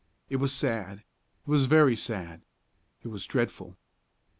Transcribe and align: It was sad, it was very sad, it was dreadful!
It 0.31 0.37
was 0.37 0.51
sad, 0.51 0.97
it 1.45 1.47
was 1.47 1.67
very 1.67 1.95
sad, 1.95 2.41
it 3.03 3.09
was 3.09 3.27
dreadful! 3.27 3.77